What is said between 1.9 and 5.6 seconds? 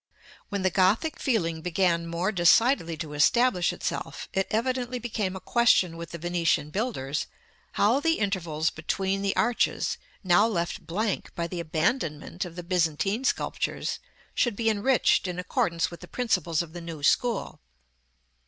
more decidedly to establish itself, it evidently became a